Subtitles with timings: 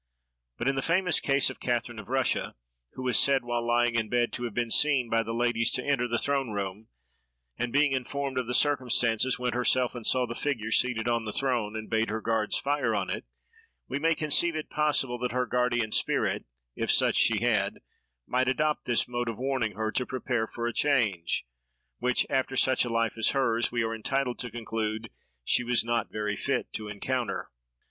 [0.57, 2.55] But in the famous case of Catherine of Russia,
[2.93, 5.85] who is said, while lying in bed, to have been seen by the ladies to
[5.85, 6.87] enter the throne room,
[7.55, 11.31] and, being informed of the circumstance, went herself and saw the figure seated on the
[11.31, 13.25] throne, and bade her guards fire on it,
[13.87, 16.45] we may conceive it possible that her guardian spirit,
[16.75, 17.77] if such she had,
[18.25, 21.45] might adopt this mode of warning her to prepare for a change,
[21.99, 25.11] which, after such a life as hers, we are entitled to conclude
[25.45, 27.51] she was not very fit to encounter.